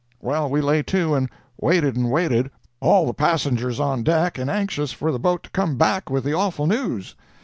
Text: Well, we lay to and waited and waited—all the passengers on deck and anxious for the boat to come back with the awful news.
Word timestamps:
Well, 0.19 0.49
we 0.49 0.61
lay 0.61 0.81
to 0.81 1.13
and 1.13 1.29
waited 1.59 1.95
and 1.95 2.09
waited—all 2.09 3.05
the 3.05 3.13
passengers 3.13 3.79
on 3.79 4.01
deck 4.01 4.39
and 4.39 4.49
anxious 4.49 4.91
for 4.91 5.11
the 5.11 5.19
boat 5.19 5.43
to 5.43 5.51
come 5.51 5.77
back 5.77 6.09
with 6.09 6.23
the 6.23 6.33
awful 6.33 6.65
news. 6.65 7.13